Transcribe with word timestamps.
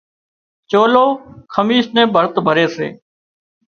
چولو، 0.69 1.05
کميس 1.53 1.85
نين 1.95 2.07
ڀرت 2.13 2.35
ڀري 2.45 2.65
سي 2.75 2.87